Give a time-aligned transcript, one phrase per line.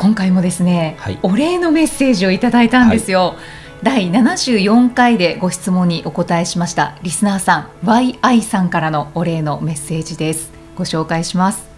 [0.00, 3.36] 今回もですね、はい、お礼のメッセージをいただいたんですよ、はい、
[3.82, 6.96] 第74回でご質問にお答えしました。
[7.02, 10.52] リスナーさん YI さんからのお礼のメッセージです。
[10.74, 11.68] ご紹介します。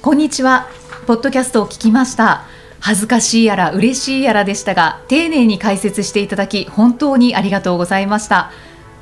[0.00, 0.68] こんにちは。
[1.08, 2.44] ポッドキャストを聞きました。
[2.78, 8.52] 恥ずかしいやら嬉しいやらでしたが丁寧に解説していただき本当にありがとうございました。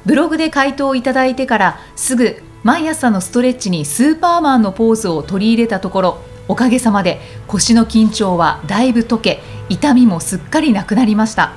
[0.07, 11.53] ブログで回答をいただいてからすぐ毎朝のストレッチにスーパーマンのポーズを取り入れたところおかげさまで腰の緊張はだいぶ解け痛みもすっかりなくなりました。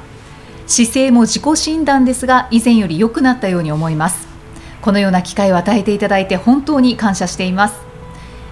[0.65, 4.27] 姿勢も自己診断ですが以前より良くなったように思います。
[4.81, 7.75] このような機会を与えていただいて本当に感謝しています。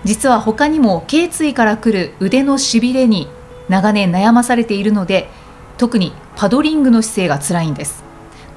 [0.03, 3.27] 実は他にも頸椎からくる腕のしびれに
[3.69, 5.29] 長年悩まされているので
[5.77, 8.03] 特にパドリングの姿勢が辛いんです。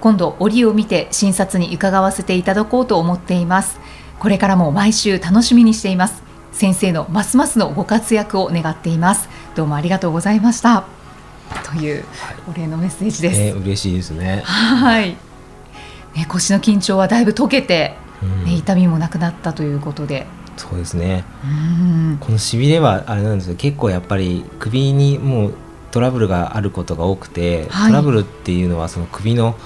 [0.01, 3.79] 今度折を見て診察に伺わせていただこうと思っています。
[4.19, 6.30] これからも毎週楽しみにしています。
[6.53, 9.29] 先生のますますのご活躍を願っています。
[9.55, 10.85] どうもありがとうございました。
[11.65, 12.05] という
[12.49, 14.43] お礼のメッセージです、えー、嬉しいですね。
[14.45, 15.17] はい。
[16.15, 17.95] ね腰の緊張はだいぶ解けて、
[18.45, 20.27] ね、痛みもなくなったということで。
[20.57, 21.25] そうですね。
[22.21, 23.57] このしびれはあれなんですよ。
[23.57, 25.55] 結構やっぱり首にもう
[25.91, 29.57] トラブルがあることが多くて、はい、トラブルっていうのはその首の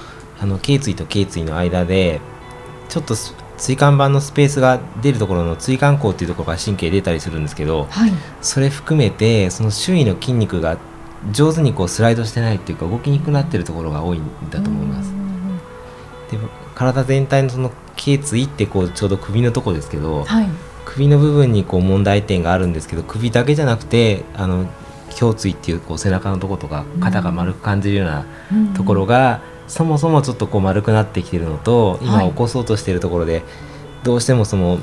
[0.41, 2.21] あの頸椎と頸椎の間で
[2.89, 3.15] ちょっと
[3.65, 8.13] 椎間板のスペースが出るところの椎間孔っていうところから神経出たりするんですけど、はい、
[8.43, 10.77] それ含めてその周囲の筋肉が
[11.33, 15.11] 上手にこうスライドしてないっていうか動きにくくなってるところが多いんだと思います。
[16.31, 16.39] で
[16.75, 20.49] 体全体のその頸椎ってこうちょうど首のとこですけど、はい、
[20.85, 24.67] 首の部分にこう問題点があるんですけど首だけじゃなくてあの
[25.19, 28.27] 胸椎っていうこう背中のとことか肩が丸く感じるような
[28.75, 33.43] ところが、そもそもちょっとこう丸くなってきてるのと今起こそうとしているところで、
[34.03, 34.79] どうしてもその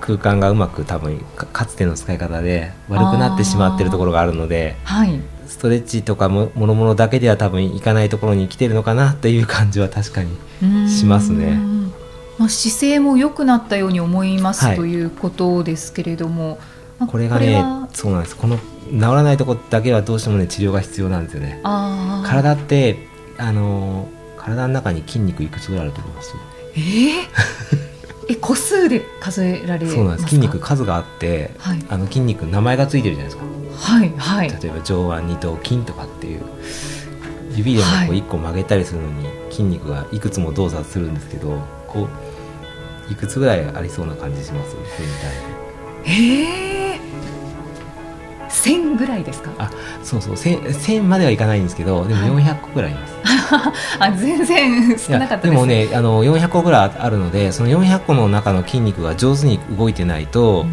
[0.00, 11.58] 空間がうまく多分かつての使い方で悪くなってしまってるところがあるので、はい、ストレッチとかもものものだけでは多分いかないところに来てるのかなっていう感じは確かにしますね。
[12.38, 16.60] まあ、姿勢も良くなったように思います、はい、ということですけれども、
[17.00, 18.36] まあ、これがねそうなんです。
[18.36, 21.60] この治らないところだけはどうしてもね治療が必要なんですよね。
[22.24, 23.08] 体って
[23.38, 26.34] あの体の中に筋肉いくつぐらいあると思います？
[26.74, 27.12] えー、
[28.32, 30.28] え個数で数えられそうなんです。
[30.28, 33.44] 筋肉数があって、はい、あの筋肉名前がついてるじゃないですか。
[33.94, 34.48] はいはい。
[34.50, 36.42] 例えば上腕二頭筋とかっていう
[37.54, 42.08] 指でもこう1個曲げたりするのに筋肉がいくつも動作するんですけどこ
[43.08, 44.76] ういくつぐらいありそうな感じします？
[46.04, 46.44] 全体で。
[46.44, 46.67] ええ
[48.68, 49.50] 千ぐらいですか？
[49.58, 49.70] あ、
[50.02, 53.14] そうそう、千千まではいかないんですけど、でも四百個ぐらいいます。
[53.98, 60.66] あ、全然少なかったでもね、あの四百個ぐらいあるので、その四百個の中の筋肉が上手に動いてないと、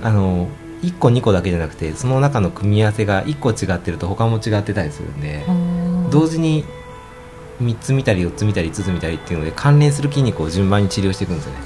[0.00, 0.48] うん、あの
[0.82, 5.44] 一個二個だけじゃなくて、その中の組み合わせが一個違ってると他も違ってたりするんで、
[6.10, 6.64] 同時に
[7.62, 11.58] 3つ見たり4つ見たり5つ見たりっていうので関連する筋肉を順番に治療していくんですよね。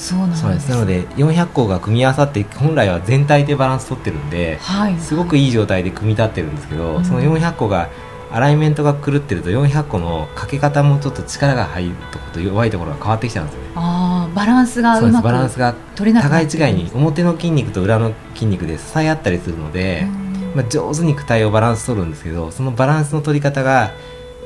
[0.00, 0.70] あそうなんです。
[0.70, 7.90] なので400個が組み合わさって本来は全体でバランス取ってるんで、はい、すごくいい状態で組み立ってるんですけど、うん、その400個が
[8.32, 13.70] アライメントが狂ってると400個のかけ方もちょっと力が入るところと弱いところが変わってきちゃうんですよね。
[13.74, 20.06] あバランスがうまくバランスが互い違いに表の筋肉と裏の筋肉で支え合ったりするので、
[20.54, 23.92] まあ、上手に躯体をバランス取るんですけどそのバランスの取り方が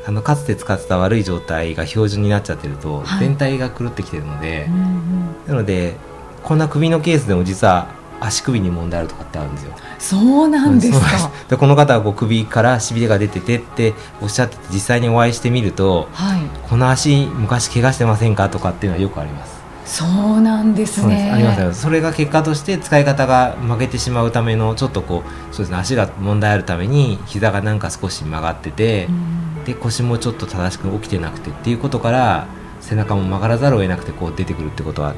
[0.06, 5.96] あのかつて使ってた悪い状態が標準になっちゃってると、はい、全体が狂ってきてるので、うんうん、なので
[6.42, 7.88] こんな首のケースでも実は
[8.20, 9.74] 足首に問題あるとかってあるんですよ。
[9.98, 11.30] そうなんですか。
[11.48, 19.54] でこの方はこう首からしびれが出ててっておっしゃってて実際にお会いしてみると、はい、この足昔怪我してませんかとかっていうのはよくあります。
[19.86, 21.30] そうなんですね。
[21.30, 29.06] ありますそれが結果として使い方が負けてしまうためのちょっとこうそうですね足が問題あるために膝がなんか少し曲がってて。
[29.06, 32.46] うんで腰もちょっと正しく起きてなくてっていうことから
[32.80, 35.14] 背中も曲がらざるを得なくてこう出てくるってことは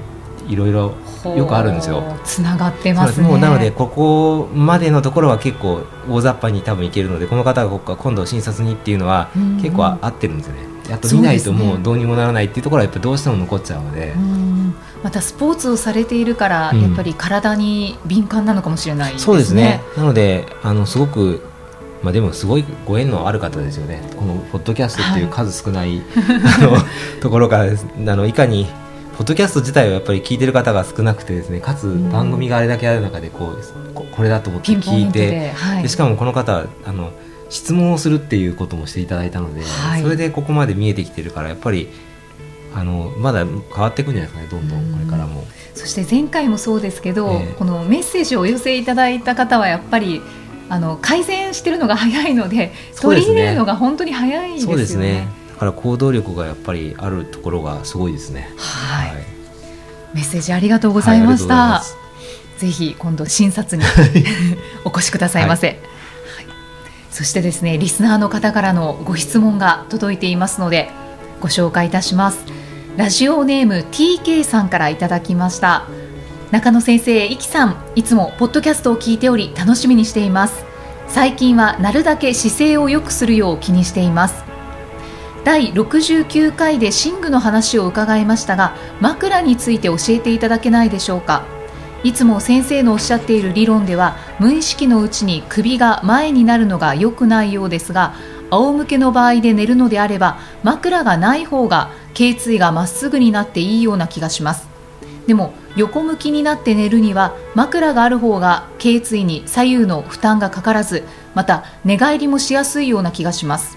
[0.48, 0.94] いろいろ
[1.36, 2.04] よくあるんですよ。
[2.24, 9.28] つながってます、ね、もうなのでここまでのところは結構大雑把に多分いけるのでこの方が今度診察にっていうのは
[9.60, 10.60] 結構合ってるんですよね。
[10.92, 14.14] あと見ないともうどうにもならないっていうところはやっぱどうしても残っちゃうので。
[15.02, 19.82] またスポーツをされているから、やっぱり体に敏感なのかもしれない、ねうん、そうですね。
[19.96, 21.42] なのであのすごく
[22.02, 24.00] まあ、でもすごいご縁のある方ですよね。
[24.16, 26.02] このポッドキャストっていう数少ない、はい、
[26.64, 26.76] あの
[27.20, 27.64] ところから
[28.12, 28.66] あのいかに
[29.16, 37.10] ポッドキャスト自体はやっぱり聞いてる方が少なくてですねかつ番組があれだけある中でこうこれだと思って聞いてで、はい、しかもこの方あの
[37.48, 41.88] 質問をするっていうこともしていただいたので、はい、それでここまで見えてきてるからやっぱり
[42.74, 45.44] あのまだ変わっていくんじゃないですかねどんどんこれからも。
[45.74, 50.22] そして前回もそうですけど、えー、このメッセージをお寄せいただいた方はやっぱり
[50.68, 54.72] あの改善してるのが早いので取り入れるのが本当に早いですよね。
[54.72, 58.50] そうですねだから行動力がやっぱりあるところがすごいですね。
[58.58, 59.08] はい。
[59.08, 59.24] はい、
[60.14, 61.54] メッセージありがとうございました。
[61.54, 61.82] は
[62.58, 63.84] い、ぜひ今度診察に
[64.84, 65.68] お越しくださいませ。
[65.68, 65.76] はい、
[67.10, 70.90] そしてですねリスナーの方からのご質問が届いていますので
[71.40, 72.56] ご紹介いたします。
[72.96, 75.86] ラジオネーム TK さんからいただきました
[76.52, 80.64] 中野先生、いきさんいつもポッドキャストを聞いており楽しみにしています。
[81.08, 84.44] 最近はなるだけ姿勢を良くするよう気にしています。
[85.44, 91.44] 第69回で寝具の話を伺いましたが枕について教えていただけないでしょうか。
[92.04, 98.14] いつも先生のおっしゃっている理論では無意識のうちに首が前になるのが良くないようですが
[98.50, 104.75] 仰向けの場合で寝るのであれば枕がない方が頸椎がまっすぐになっていいような気がします。
[105.26, 111.02] でも横向きになって寝るには枕がある方が頸椎に左右の負担がかからず
[111.34, 113.76] また寝返りもしやすいような気がします。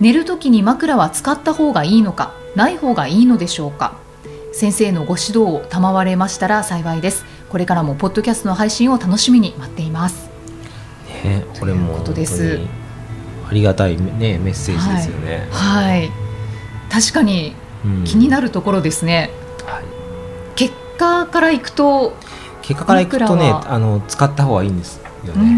[0.00, 3.96] 寝るときに枕は使った方がいいのかない方がいいのでしょうか。
[4.52, 7.24] 先生のご指導を賜れましたら幸いです。
[7.48, 10.30] これからもポッドキャストの配信を楽しみに待っています。
[11.24, 12.60] ねこれもことです。
[13.48, 15.48] ありがたいねメッセージですよね。
[15.50, 16.10] はい、はい。
[16.90, 17.54] 確かに
[18.04, 19.97] 気になるところですね、うんはい、結
[20.98, 22.14] 果からいくと
[22.62, 25.54] 結果からいくとねあの使った方がいいんですよね、うんう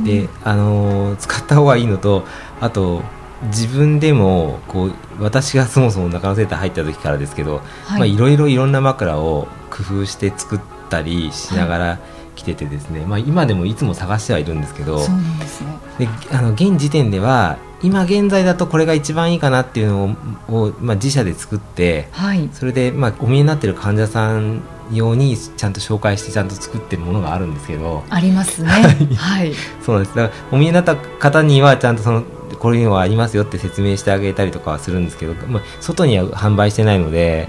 [0.00, 2.24] ん、であの使った方がいいのと
[2.60, 3.02] あと
[3.44, 7.98] 自分でもこう私がそもそも中野センター入った時からですけど、はい。
[7.98, 11.98] まあ、いろいろいろんな枕を工夫して作ったりしながら
[12.36, 15.70] 来ててですね、はい、まあ、今でもいつも探してはいるんですけどそうなんですね。
[15.98, 20.16] であの現時点では今現在だとこれが一番いいかなっていうの
[20.48, 24.62] を、まあ、自社で作って、はい、それで、まあ、お見えになってる患者さん
[24.92, 28.04] 用にちゃんと紹介してちゃんと作ってるものがあるんですけど。
[28.10, 28.68] ありますね。
[29.16, 30.14] はい、そうです。
[30.14, 32.22] だからお見えになった方にはちゃんとその
[32.58, 37.48] こういうのはありますよって説明してあげたりとかはするんですけど、まあ、外には販売してないので、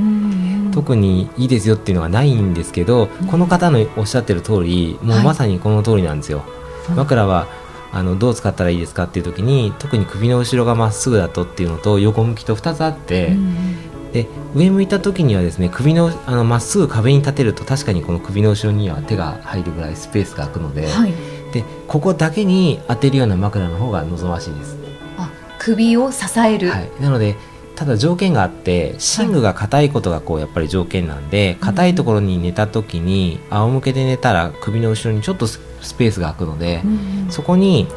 [0.74, 6.40] 特にいいですよっていうのはないんですけど、この方のおっしゃってる通りもうまさにこの通りなんですよ。
[6.88, 7.48] はい、枕は
[7.94, 21.14] あのどう使ったらいいですかっていう時に特に首の後ろがまっすぐだとっていうのと横向きと2つあって、うん、で上向いた時にはですね首のあのまっすぐ壁に立てると確かにこの首の後ろには手が入るぐらいスペースが空くのではい、
[21.54, 24.76] でここだけに当てるような枕の方が望ましいです。
[25.18, 25.30] あ
[25.60, 27.36] 首を支える、はい、なので
[27.76, 35.48] ただ条件があって寝具が硬いことがこうやっぱり条件なんで硬、い、ところに寝た時に仰向けで寝たら首の後ろにちょっと
[35.84, 36.88] スペースが空くので、う
[37.28, 37.88] ん、そこに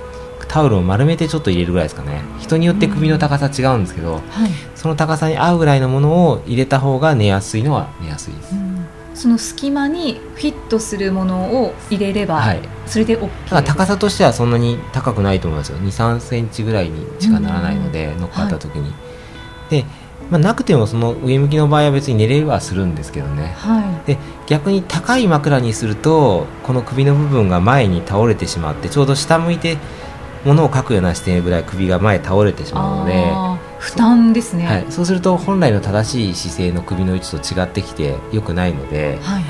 [0.49, 2.21] タオルを丸めてちょっと入れるぐらいですかね。
[2.39, 15.79] 人によって首の高さ違うんですけど、うんはい、その高さに合うぐらいのものを入れた方が寝やすいのは寝やすいです、うん、その隙間にフィットするものを入れれば、はい、それで OK 高さとしてはそんなに高くないと思いますよ。
[15.79, 19.71] 2 3センチぐらいにしかならないので、乗っかった時に、はい。
[19.71, 19.85] で、
[20.31, 29.79] まあ、なくてもその上向きの場合は別に寝れはするんですけどね、はい、で逆に高い枕にするとこの首の部分が前に倒れてしまってちょうど下向いて
[30.45, 33.33] 物を書くような視点ぐらい首が前倒れてしまうので
[33.79, 39.45] 負担ですね、はい、そうすると本来の正しい姿勢の首の位置と違ってきてよくないので、はい、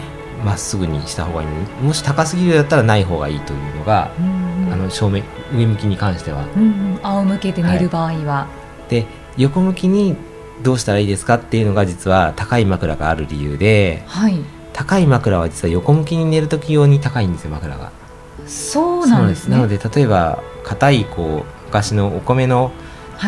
[0.44, 1.48] まっすぐにした方がいい。
[1.82, 8.48] もし高すぎるだったらない方がいいというのが、うんうん、あの正面上向きに関しては、うんうん、仰向けで寝る場合は、は
[8.88, 9.06] い、で
[9.36, 10.16] 横向きに
[10.62, 14.38] どうしたらいいですかっていうのが実は高い枕がある理由で、はい、
[14.72, 17.92] 高い枕は実は横向きに寝る時用に高いんですよ枕が。
[18.46, 22.70] そうなんです、ね、なので例えば硬いこう昔のお米の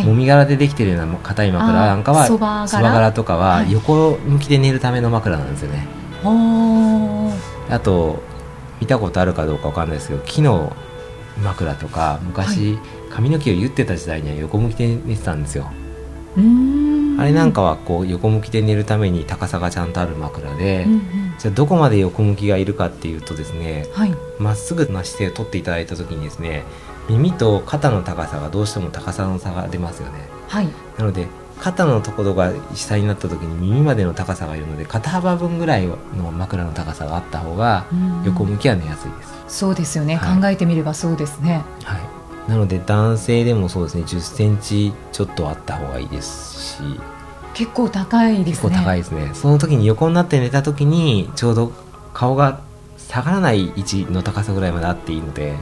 [0.04, 5.86] もみ殻でできてるような硬い枕なんかはそば柄とかは横向きで寝るための枕なんですよね。
[6.22, 7.32] は
[7.70, 8.22] い、あと
[8.80, 10.72] 見たことあるかどうかわかんないですけど木の
[11.42, 12.78] 枕とか昔、
[13.10, 15.70] 髪の毛を言ってた時代には横向きで寝てたんですよ。
[17.18, 21.00] あれなんかはこう横向きで寝るために高さがちゃんとある枕で、うんうん、
[21.36, 23.86] じゃあどこまで横向きがいるかっていうとですね
[24.38, 26.62] ま、はい、っすぐな姿勢をとっていただいた時にですね
[27.08, 30.28] 耳と肩の高さがどうしても高さの差が出ますよね。
[30.46, 31.26] はい、なので
[31.58, 35.96] 肩のところが下になった時に耳までの高さがいるので肩幅分ぐらいの
[36.30, 37.86] 枕の高さがあった方が
[38.24, 39.34] 横向きは寝やすいです。
[39.48, 41.64] そうですよね、はい、考えてみればそうですね。
[41.82, 42.17] はい
[42.48, 46.82] なので男性でもそうですね1 0ンチちょっとあった方がいいですし。
[47.54, 48.62] 結構高いですね。
[48.62, 49.30] 結構高いですね。
[49.34, 51.72] その時に横になって寝た時にちょうど
[52.14, 52.60] 顔が
[52.96, 55.56] 下がらない位置の高さぐらいまであっていいので。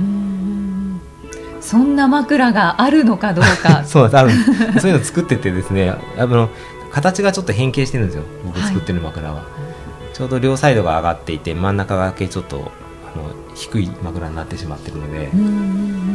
[1.60, 3.82] そんな枕があるのかどうか。
[3.88, 4.18] そうです。
[4.18, 4.30] ある
[4.78, 6.48] そういうの作っててですねあの
[6.92, 8.22] 形がちょっと変形してるんですよ。
[8.44, 12.70] 僕作ってる枕は、はい、ちょうど両サイドが上がっていて真ん中だけちょっと
[13.16, 15.30] あの低い枕になってしまってるので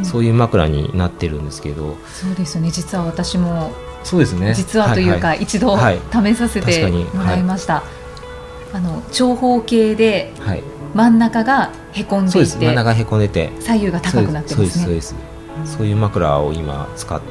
[0.06, 1.98] そういう枕になってるんですけど。
[2.14, 2.70] そうですね。
[2.72, 3.72] 実は私も
[4.04, 4.54] そうですね。
[4.54, 7.84] 実はというか、はいはい、一度試させてもらいました、はい、
[8.74, 10.34] あの長方形で
[10.94, 13.52] 真ん中がへこんでいて、真ん中へこんでて。
[13.60, 14.86] 左右が高くなってますね。
[14.86, 15.16] そうです
[15.66, 17.22] そういう枕を今使っ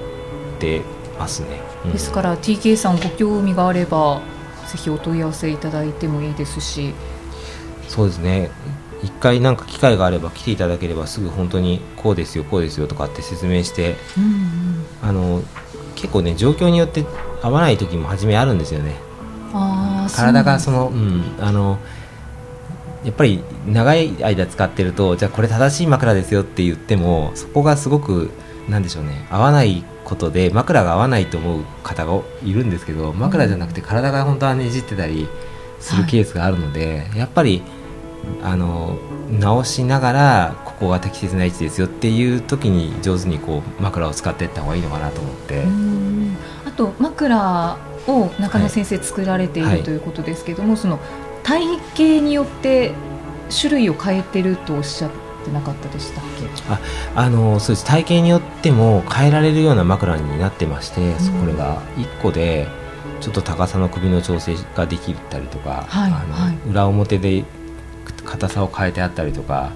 [0.59, 0.83] て
[1.19, 4.21] ますね、うん、ですから TK さんご興味があれば
[4.69, 6.95] ぜひお問い合わせいただいてもいいですし。
[7.89, 8.51] そうですね
[9.03, 15.43] 一回なんか機会があれば来ていただければすぐ本当にこうですよこうですよとかって説明して、うんうん、あの
[15.95, 17.05] 結構ね状況によって
[17.43, 18.97] 合わない時も初めあるんですよね。
[20.15, 21.79] 体がそのうんあの
[23.05, 28.31] やっぱり長い間使ってるとじゃあこれ正しい枕ですよって言ってもそこがすごく
[28.69, 35.29] なんでしょうね合わないことで枕が合わないと思う方がいるんですけど枕じゃなくて体が本当はねじってたり
[35.81, 37.63] するケースがあるので、はい、やっぱり
[38.43, 38.99] あの
[39.39, 45.65] 直しながらここが適切な位置ですよっていう時に上手にこう枕を使っていった方がいいのかなと思って。
[46.67, 47.77] あと枕
[48.09, 49.97] を中野先生作られている、はい、とい。
[49.97, 50.99] うことですけども、その
[51.43, 52.93] 体型によって
[53.51, 55.11] 種類を変えてるとおっしゃっ
[55.45, 56.47] てなかったでしたっけ？
[56.73, 56.81] あ
[57.15, 57.85] あのそうです。
[57.85, 62.69] 体型によっても変えられるような枕になってまして、うん、これが1個で
[63.21, 67.45] ちょっと高さの首の調整ができたりとか、はい、あの、はい、裏表で
[68.31, 69.73] 硬さを変えてあったりとか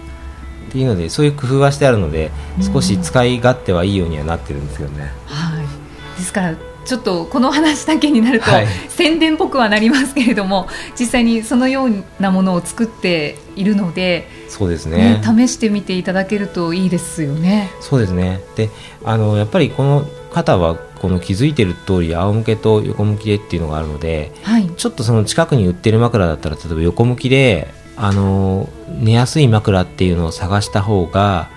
[0.69, 2.31] っていうのでそういう工夫はしてあるので
[2.61, 5.13] 少し使い勝手はいいようにはなってるんですけどね。
[5.27, 10.69] はい、ですからちょっとこの話だけになると、はい、宣伝っぽくはなりますけれども
[10.99, 17.71] 実際にそのようなものを作っているのでそうですね、ね、試してみていただけるといいですよね。
[17.81, 18.41] そうですね。
[18.57, 18.71] で
[19.05, 28.69] あのやっぱりこの方はこの気づいてる通り仰向けと横向きでっていうのがあるので、はい、ちょっとその近くに売ってる枕だったら例えば横向きであの
[29.01, 31.49] 寝やすい枕っていうのを探した方が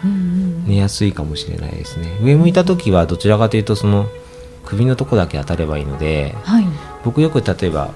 [0.65, 2.17] 寝やすいかもしれないですね。
[2.21, 4.07] 上向いた時はどちらかというとその
[4.65, 6.65] 首のとこだけ当たればいいので、はい、
[7.03, 7.93] 僕よく例えば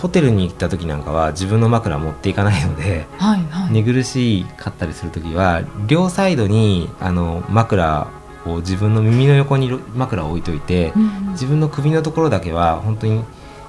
[0.00, 8.06] ホテルに行った時なんかは自分の枕持っていかないので、はいはい、寝苦しかったりする時は両サイドにあの枕
[8.46, 13.24] を自分の耳の横に枕を置いといて、うん、自分の首のところだけは本当に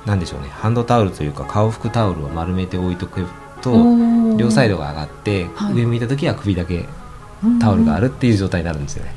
[0.05, 3.25] 何でしょうねハンドタオルというか顔拭くタオルを丸めて置いとく
[3.61, 3.73] と
[4.37, 6.85] 両サイドが上がって、はい、上向いた時は首だけ
[7.59, 9.13] タオルがあるっていう状態になるんですよね。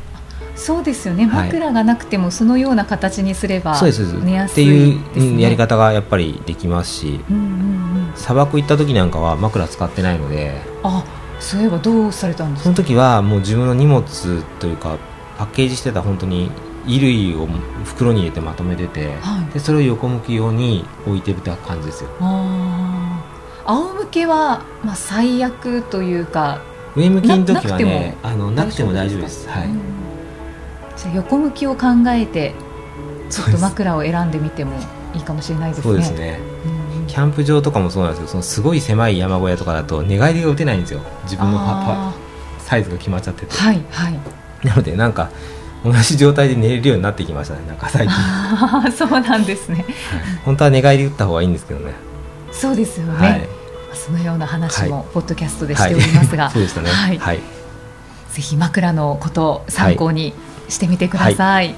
[0.55, 3.81] そうですよね、枕がなくてもそのような形にすれば
[4.23, 7.47] 寝やすい、ね、っていうやり方がやっぱりできますし、うんうんう
[8.13, 11.05] ん、砂漠行った時なんかは枕使ってないのであ
[11.41, 12.65] そういえばどうされたんですか？
[12.65, 14.05] その時はもう自分の荷物
[14.61, 14.99] というか
[15.39, 16.51] パッケージしてた本当に
[16.85, 17.49] 衣類を
[17.85, 22.11] 袋に入れてまとめてて、はい、でそれを横向き用に置いてるって感じですよ。
[22.21, 23.22] あ
[23.67, 26.61] 仰向けは、まあ、最悪というか
[26.97, 29.69] 上向きの時はねあのなくても大丈夫です、はい、
[30.97, 32.55] じゃ横向きを考えて
[33.31, 34.77] ちょっと枕を選んでみても
[35.15, 35.83] いいかもしれないですね。
[35.83, 36.39] そうですね、
[36.99, 41.01] うん、キャンプ場とかもそうなんですけどそのすごい狭い山小屋とかだと寝返りが打てないんですよ。
[41.25, 42.15] 自分のパパ
[42.59, 43.55] サイズが決まっちゃってて。
[43.55, 44.19] はいはい、
[44.65, 45.31] なのでなんか
[45.85, 47.67] 同じ状態で寝れるようになってきましたね。
[47.67, 48.93] なんか最近。
[48.93, 49.85] そうなんですね、はい、
[50.45, 51.93] 本当は寝返り打った方がいいんですけどね
[52.53, 53.49] そうですよね、はい、
[53.95, 56.91] そのような話もポッドキャストでしておりますが、 そうでしたね。
[56.91, 57.41] はい、はい、
[58.31, 60.35] ぜひ枕のことを参考に
[60.69, 61.75] してみてください、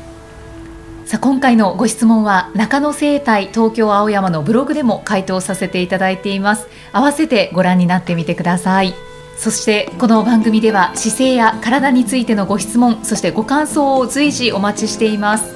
[1.07, 6.69] さあ今回のご質問は中野生態東京青山のブログでも回答させていただいています。
[6.93, 8.95] 合わせてご覧になってみてください。
[9.37, 15.55] そしてこの番組では姿勢や体についてのご質問そしてご感想を随時お待ちしています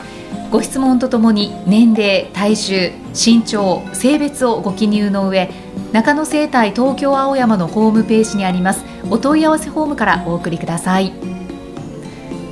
[0.50, 5.50] ご質問とともに年齢体重身長性別をご記入の上
[5.92, 11.12] 中野生態東京青山のホームページにありますお問い合わせフォームからお送りください。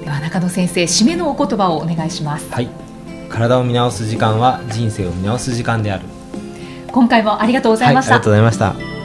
[0.05, 2.51] では中野先生締めのお言葉をお願いします。
[2.51, 2.69] はい。
[3.29, 6.05] 体を見直す時間は人生を見直す時間である。
[6.93, 8.97] 今回もありがとうございました、はい、ありがとうございました。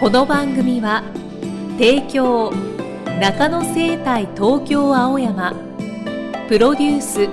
[0.00, 1.04] この番組は
[1.78, 2.52] 提供
[3.20, 5.54] 中野生態東京青山
[6.48, 7.28] プロデュース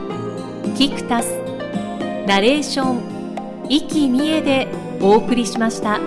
[0.77, 1.27] キクタス
[2.27, 4.67] ナレーション生きみえで
[5.01, 6.00] お送りしました。